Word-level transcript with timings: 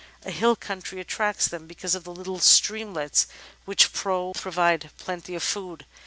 A 0.25 0.31
hill 0.31 0.55
country 0.55 0.99
attracts 0.99 1.47
them 1.47 1.67
because 1.67 1.93
of 1.93 2.05
the 2.05 2.11
little 2.11 2.39
streamlets 2.39 3.27
which 3.65 3.93
pro\ade 3.93 4.89
plenty 4.97 5.35
of 5.35 5.43
food. 5.43 5.85